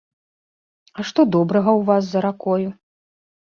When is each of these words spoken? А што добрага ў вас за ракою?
А 0.97 1.05
што 1.09 1.21
добрага 1.37 1.71
ў 1.83 1.89
вас 1.93 2.03
за 2.09 2.19
ракою? 2.29 2.69